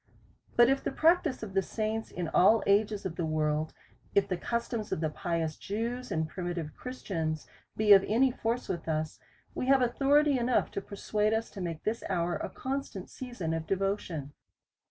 But 0.55 0.67
if 0.67 0.83
the 0.83 0.91
practice 0.91 1.43
of 1.43 1.53
the 1.53 1.61
saints 1.61 2.09
in 2.09 2.27
all 2.29 2.63
ages 2.65 3.05
of 3.05 3.17
the 3.17 3.25
world, 3.27 3.71
if 4.15 4.27
the 4.27 4.35
customs 4.35 4.91
of 4.91 4.99
the 4.99 5.11
pious 5.11 5.55
Jews 5.57 6.11
and 6.11 6.27
primitive 6.27 6.75
Christians 6.75 7.45
be 7.77 7.93
of 7.93 8.03
any 8.07 8.31
force 8.31 8.67
with 8.67 8.87
us, 8.89 9.19
we 9.53 9.67
have 9.67 9.83
authority 9.83 10.39
enough 10.39 10.71
to 10.71 10.81
persuade 10.81 11.33
us, 11.33 11.51
to 11.51 11.61
make 11.61 11.83
this 11.83 12.03
hour 12.09 12.35
a 12.37 12.49
constant 12.49 13.11
season 13.11 13.53
of 13.53 13.67
devotion. 13.67 14.33